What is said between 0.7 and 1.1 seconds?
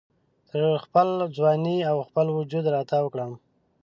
خپل